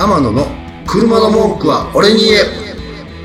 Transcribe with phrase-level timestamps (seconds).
[0.00, 0.46] 天野の
[0.86, 2.42] 車の文句は俺に言え。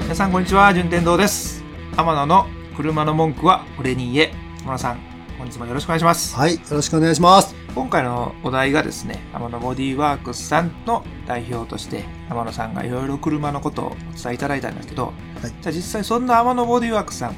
[0.02, 0.74] 皆さんこんにちは。
[0.74, 1.64] 順天堂です。
[1.96, 4.34] 天野の車の文句は俺に言え。
[4.64, 5.00] 天野さん
[5.38, 6.36] 本日もよろしくお願いします。
[6.36, 7.54] はいよろしくお願いします。
[7.76, 15.14] 今回のお題がですね天野ボディワークスさんの代表として天野さんがいろいろ車のことをお伝えいただいたんですけど、はい。
[15.44, 17.36] じゃあ実際そんな天野ボディワークスさん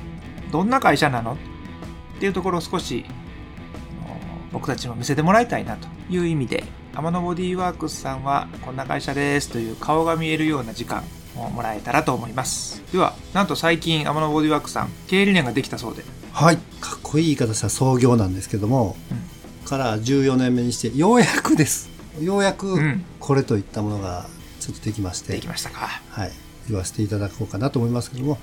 [0.49, 1.33] どんな会社なの？
[1.33, 1.37] っ
[2.21, 3.03] ていうところを少し
[4.53, 6.63] 僕たちも見せてもらいたいなという意味で
[6.95, 11.03] 天野ボディワークスさんはこんな会社ですという顔が見えるような時間
[11.35, 16.03] をもらえたらと思いますではなんと最近天野ボディワークスさん経営理念ができたそうで
[16.35, 16.57] はい。
[16.81, 18.97] かっこいい言い方したら創業なんですけども、
[19.63, 21.89] から14年目にして、ようやくです。
[22.19, 24.25] ようやくうんこれといったものが
[24.59, 26.31] ちょっとできまして、できましたかはい。
[26.67, 28.37] 言わせていただこうかなと思いますけども、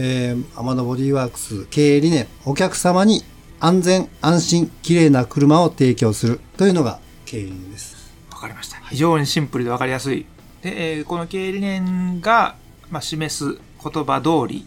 [0.00, 3.22] えー、アマノボディワークス経営理念、お客様に
[3.60, 7.96] 安全、安心、綺麗な車を提供するというのが経営理念です。
[8.32, 8.78] わかりました。
[8.88, 10.24] 非常にシンプルでわかりやすい。
[10.62, 12.54] で、えーこの経営理念が、
[12.90, 14.66] まあ、示す言葉通り、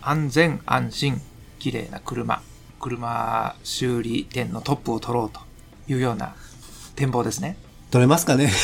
[0.00, 1.20] 安全安心、
[1.58, 2.40] 綺麗な車、
[2.80, 5.40] 車修理店のトップを取ろうと
[5.90, 6.34] いうような
[6.96, 7.56] 展望ですね。
[7.90, 8.50] 取れますかね？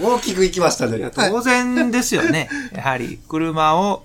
[0.00, 1.10] 大きくいきましたね。
[1.14, 2.48] 当然ですよね。
[2.72, 4.04] やはり車を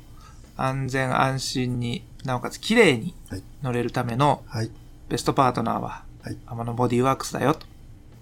[0.58, 4.72] 安全安心に、なおかつ綺麗にはい乗れるためのはい。
[5.10, 7.68] ベストパートナーは、はいアマノボディワークスだよと。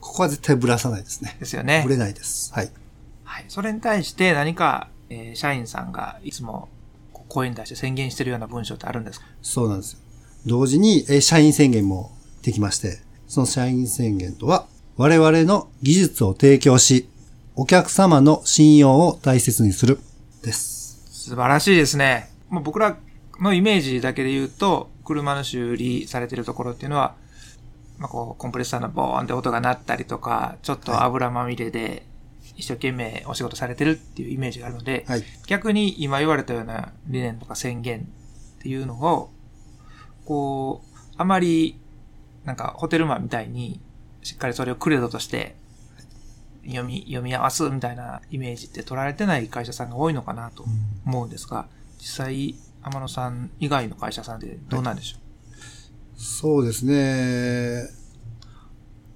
[0.02, 1.38] ここは絶対ぶらさないですね。
[1.40, 1.90] ですよねぶ。
[1.92, 2.54] れないです。
[2.54, 2.70] はい。
[3.24, 3.46] はい。
[3.48, 6.68] それに対して何か、えー社員さんがいつも
[7.30, 9.26] 声に出して宣言してるような文章ってあるんですか？
[9.42, 10.00] そうなんですよ。
[10.46, 17.08] 同時に、えー社員宣言もできまして、その社員宣言とは、我々の技術を提供し、
[17.56, 19.98] お客様の信用を大切にする、
[20.44, 21.30] です。
[21.30, 22.30] 素晴らしいですね。
[22.50, 22.98] もう僕ら
[23.40, 27.16] のイメージだけで言うと、車の修理されてるところっていうのは、
[28.04, 32.06] まあ、こう、コンプレッサーのボーンって音が鳴ったりとか、ちょっと油まみれで
[32.58, 35.24] 一生懸命お仕事されてるっていうイメージがあるので、はい。
[35.48, 39.32] 逆に今言われたような理念とか宣言っていうのを、
[40.26, 41.80] こう、あまり、
[42.44, 43.80] なんかホテルマンみたいに、
[44.22, 45.56] しっかりそれをクレドとして、
[46.66, 50.66] 読み、読み合わすみたいなイメージって取られてない会社さんが多いのかなと
[51.06, 51.68] 思うんですが、
[52.00, 55.23] 実際、天野さん以外の会社さんでどうなんでしょ
[56.24, 57.90] そうですね。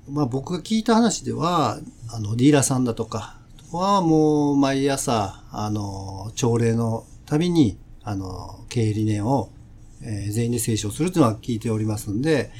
[0.09, 1.79] まあ僕が聞いた話では、
[2.09, 3.37] あの、ディーラーさんだとか
[3.71, 9.49] はもう毎朝、あの、朝礼のたびに、あの、経営理念を、
[10.01, 12.51] えー全員で清書するというのは聞いておりますんで、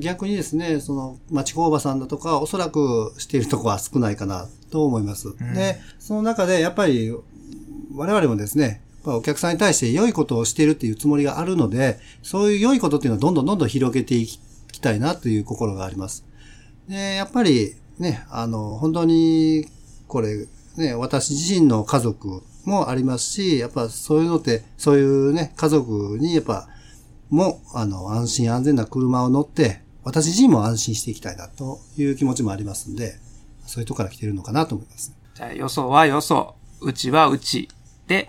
[0.00, 5.28] 逆にですね、その、町工場さんだとか、おそらくしているところは少ないかなと思います。
[5.28, 7.10] んで、その中でやっぱり、
[7.94, 16.24] 我々もですね、ぱお客さんに対して良いことをしているっていうつもりがあるので、そういう良いことっていうのはどんどんどんどん広げていきたいなという心があります。
[16.88, 19.66] で、やっぱりね、あの、本当に、
[20.06, 26.68] これ、ね、私自身の家族もありますし、やっぱそういうのって、そういうね、家族にやっぱ、
[27.30, 33.18] も、あの、安心安全な車を乗って、私自身も安心していきたいなという気持ちもありますんで、
[33.66, 35.12] そういうとこから来てるのかなと思います。
[35.34, 37.68] じゃあ、よそはよそ、うちはうち
[38.06, 38.28] で、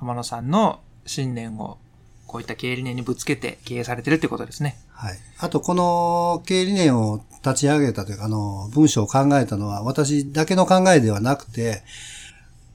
[0.00, 1.78] 天野さんの信念を、
[2.26, 4.76] こういった経営理念にぶつけて経営されてるってことですね。
[4.92, 5.18] はい。
[5.38, 11.82] あと、この経営理念を立ち上げたというか、あの、文章を考えたのは私だけの考えではなくて、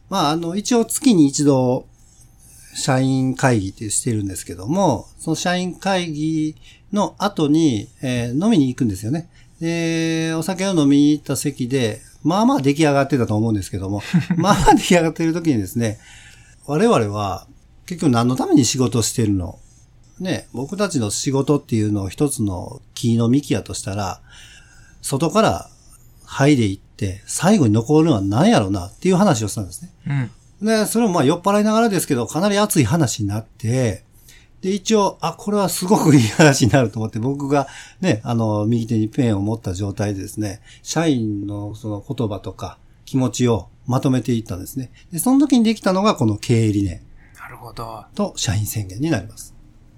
[0.09, 1.87] まあ、あの、一応月に一度、
[2.75, 6.55] 社員会議ってしてるんですけども、その社員会議
[6.91, 9.29] の後に、えー飲みに行くんですよね。
[9.61, 14.01] で、お酒を飲みに行った席で、まあまあ出来上がってたと思うんですけども、
[14.35, 15.99] まあまあ出来上がってる時にですね、
[16.67, 17.47] 我々は
[17.85, 19.59] 結局何のために仕事をしてるの？
[20.19, 24.21] ね、僕たちの仕事っていうのを一つの木の幹やとしたら、
[25.01, 25.69] 外から
[26.25, 28.87] 剥いでいって、最後に残るのは何やろうな？
[28.87, 29.91] っていう話をしたんですね。
[30.61, 30.67] うん。
[30.67, 34.03] で、それもまあ酔っ払いながらですけど、かなり熱い話になって、
[34.61, 37.67] で、一応、あ、これはすごくいい話になると思って、僕が
[38.01, 44.91] ね、あの、右手にペンを持った状態でですね、社員のその言葉とか気持ちをまとめていったんですね。
[45.11, 47.01] で、その時にできたのがこの経営理念
[47.39, 48.05] なるほど。
[48.15, 49.53] と社員宣言になります。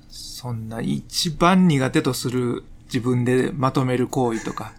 [0.09, 4.73] そんな一番苦手とする自分でまとめる行為とか、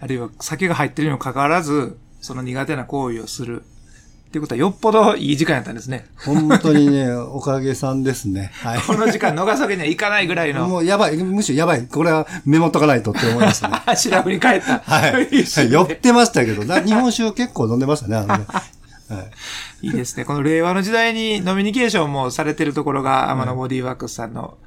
[0.00, 3.62] あるいは酒が入ってるにもかかわらず、その苦手な行為をする。
[4.30, 6.06] っていうことはよっぽどいい時間やったんですね。
[6.24, 8.52] 本当にね、 おかげさんですね。
[8.62, 8.80] はい。
[8.80, 10.68] この時間逃すわけにはいかないぐらいの。
[10.68, 11.84] もうやばい、むしろやばい。
[11.88, 13.82] これはメモっとかないとって思いましたね。
[13.98, 14.78] 調べに帰った。
[14.78, 15.28] はい。
[15.68, 18.44] 酔ってましたけど、な日本酒結構飲んでましたね、あのね。
[19.10, 19.24] は
[19.82, 19.86] い。
[19.88, 20.24] いいですね。
[20.24, 24.58] この令和の時代にノミニケーションもされてるところが、天野ボディワークスさんの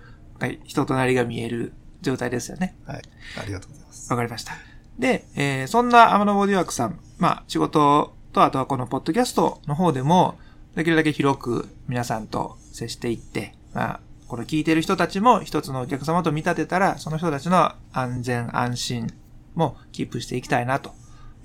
[0.42, 1.72] はい人となりが見える
[2.02, 2.76] 状態ですよね。
[2.86, 3.02] はい。
[3.40, 4.12] ありがとうございます。
[4.12, 4.58] わかりました。
[5.00, 10.36] で、えーそんな天野ボディワークさん、まあ、仕事と、あとはこのポッドキャストの方でも、
[10.76, 19.14] できるだけ広く皆さんと接していって、まあ、これ聞いてる人たちも一つのお客様と見立てたら、その人たちの安全安心
[19.54, 20.92] もキープしていきたいなと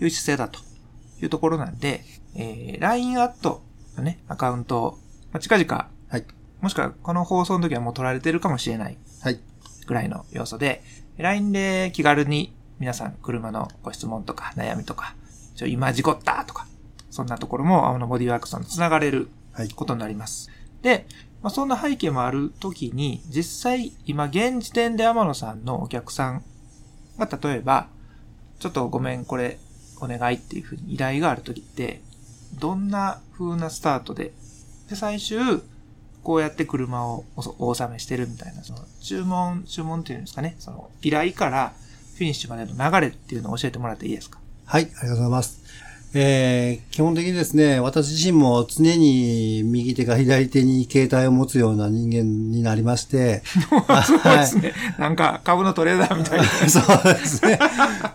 [0.00, 0.60] いう姿勢だと
[1.22, 2.02] いうところなんで、
[2.34, 3.62] えー、LINE アット
[3.96, 4.92] のね、アカウントを、
[5.32, 6.24] まあ、近々、はい。
[6.62, 9.38] もしくはこの放送の時はもう取られてるかもしれないはい。
[9.86, 10.82] ぐらいの要素で、
[11.18, 15.14] LINE で気軽に皆さん車のご質問とか悩みとか、
[15.54, 16.66] ちょ今事故ったとか、
[17.10, 19.70] そんなところも青のボディワークさんと繋がれるはい。
[19.70, 20.50] ことになります。
[20.82, 21.06] で、
[21.42, 26.44] まあ、そんな背景もあるときに、実際今現時点で天野さんのお客さん
[27.18, 27.88] が例えば、
[28.60, 29.58] ちょっとごめんこれ
[30.00, 32.02] お願いっていうふうに依頼があるときって、
[32.60, 34.32] どんな風なスタートで、
[34.88, 35.60] で、最終、
[36.22, 41.72] こうやって車をおお納めしてるみたいな、その注文、注文っていうんですかね、その依頼から
[42.14, 44.38] フィニッシュまでの流れっていうのを教えてもらっていいですか？
[44.66, 45.87] はい、ありがとうございます。
[46.14, 54.72] えー、基本的にですね、私自身も常に右手か左手に携帯を持つような人間になりまして、すごいですね。
[54.98, 56.44] なんか株のトレーダーみたいな。
[56.68, 57.58] そうですね。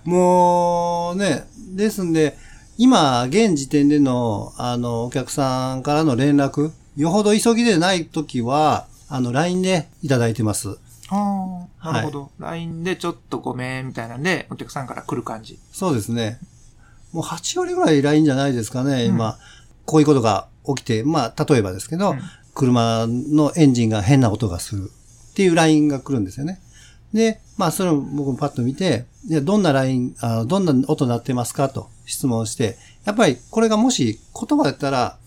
[0.05, 2.35] もうね、ですんで、
[2.77, 10.79] 今、現時点での、あの、お客さんからの連絡、よほど急ぎでないときは、あの、LINE でいただいてます。
[11.09, 12.31] ああ、なるほど。
[12.39, 15.59] LINE でちょっとごめんみたいなんで、お客さんから来る感じ。
[15.71, 16.39] そうですね。
[17.13, 19.37] もう8割ぐらい LINE じゃないですかね、うん今。
[19.85, 22.19] こういうことが起きて、まあ、例えばですけど、うん
[22.53, 24.91] 車のエンジンが変な音がする
[25.31, 26.59] っていう LINE が来るんですよね。
[27.13, 29.05] で、まあ、それを僕もパッと見て、
[29.43, 35.17] どんな LINE、あどんな音鳴ってますかと質問して、やっぱりこれがもし言葉だったら、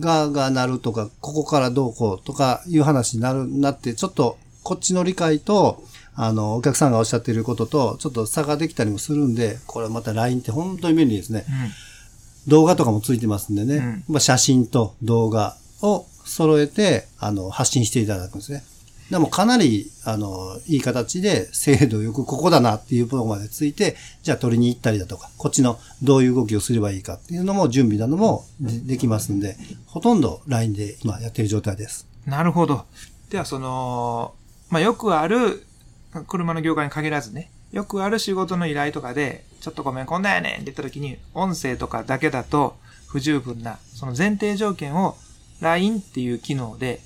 [0.00, 5.82] がが鳴るとか、ここからどうこうとかいう話になる、なって、ちょっとこっちの理解と、
[6.20, 11.46] あの、お客さんがおっしゃっていることと、ちょっと差ができたりもするんで、これまた LINE って本当に便利ですね。
[12.48, 13.76] 動画とかもついてますんでね。
[13.76, 18.64] うんまあ写真と動画を揃えて、あの、発信していただくんですね。
[19.12, 23.94] でもかなり、あの、いい形で精度よくここだなっていうところまでついて、
[24.24, 29.56] じゃあ取りに行ったりだとか、こっちのどういう動きをすればいいかっていうのも準備などもでできますんで、
[29.86, 32.08] ほとんど LINE で今やってる状態です。
[32.26, 32.86] なるほど。
[33.30, 34.34] では、その、
[34.68, 35.64] まあ、よくある、
[36.26, 42.76] 車の業界に限らずね、よくある仕事の依頼とかで、ちょっとごめん、こんなんやねんって言った時に、音声とかだけだと
[43.08, 45.16] 不十分な、その前提条件を
[45.60, 47.00] LINE っていう機能で、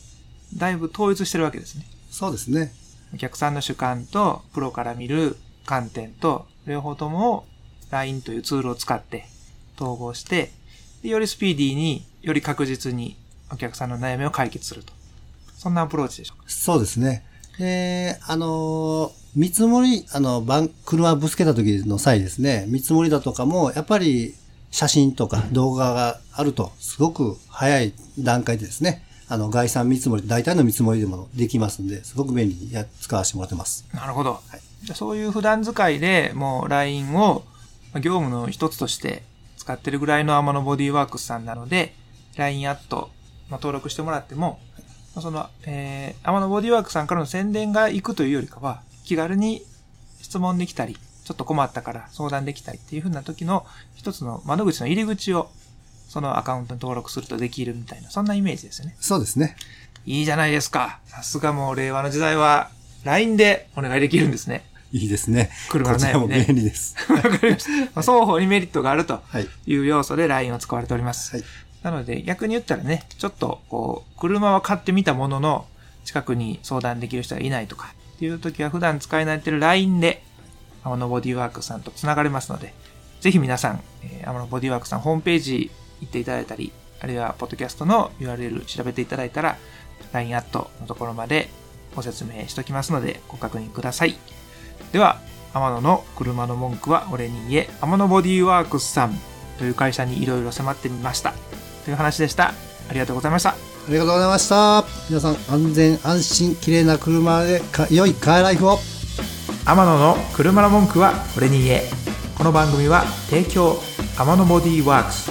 [0.56, 1.86] だいぶ統一してるわけですね。
[2.10, 2.72] そうですね。
[3.14, 7.46] お客さんの主観とプロから見る観点と両方とも
[7.90, 9.26] LINE というツールを使って
[9.76, 10.50] 統合して
[11.02, 13.16] でよりスピーディーにより確実に
[13.52, 14.92] お客さんの悩みを解決すると
[15.56, 17.24] そんなアプローチでしょうかそうですね。
[17.58, 24.34] で、あの、見積もり、あの、バン車ぶつけた時の際ですね、見積もりだとかも、やっぱり
[24.70, 33.86] 写真とか動画があると、すごく早い段階でですね、あの、概算見積もり、大体の見積もりでもできますんで、すごく便利にや使わせてもらってます。
[33.92, 34.40] なるほど、
[34.82, 37.44] じゃあそういう普段使いでもう LINE を
[37.92, 39.22] まあ業務の一つとして
[39.56, 41.94] 使ってるぐらいの天野ボディーワークスさんなので
[42.36, 43.10] LINE アット、
[43.48, 44.71] まあ、登録してもらっても、まあ
[45.20, 49.62] その、えー、天野ボディーワークさんからの宣伝が行くというよりかは気軽に
[50.20, 55.50] 質問できたりちょっと困ったから相談できたりっていう風な時の一つの窓口の入り口を
[56.08, 59.56] そのアカウントに登録するとできるみたいなそんなイメージですよねそうですね。
[60.04, 62.70] いいじゃないですかさすがもう令和の時代は
[63.04, 65.50] LINE でお願いできるんですねいいですね。
[65.70, 66.94] 車のこちらも悩みね便利です。
[67.10, 67.70] わかりました。
[67.70, 69.48] まあ双方にメリットがあるとはい。
[69.66, 71.34] いう要素で LINE を使われております。
[71.34, 71.44] はい。
[71.82, 75.66] なので逆に言ったらね、ちょっとこう、車は買ってみたものの、
[76.04, 80.22] 近くに相談できる人がいないとかっていう時は普段使い慣れてる LINE で、
[80.84, 82.74] 青のボディワークさんと繋がれますので、
[83.20, 85.70] ぜひ皆さん、えー、青のボディワークさんホームページ
[86.00, 89.56] 行っていただいたり、あるいはポッドキャストの URL 調べていただいたら、
[90.12, 91.48] LINE アットのところまで
[91.94, 94.16] ご説明しときますので、ご確認ください。
[94.92, 95.20] では、
[95.54, 99.18] 天野の車の文句は俺に言え、天野ボディワークスさん
[99.58, 101.34] という会社にいろいろ迫ってみました。
[101.84, 102.48] という話でした。
[102.88, 103.50] ありがとうございました。
[103.50, 103.54] あ
[103.88, 104.84] りがとうございました。
[105.08, 108.78] 皆さん、安全、安心、綺麗な車でか、良いカーライフを。
[109.64, 111.82] 天野の車の文句は俺に言え。
[112.36, 113.78] この番組は提供
[114.18, 115.30] 天野ボディワークス、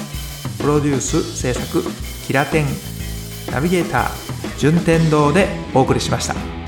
[0.59, 1.83] プロデュース制作
[2.25, 2.65] キラテン、
[3.51, 6.60] ナビゲーター順天堂でお送りしました。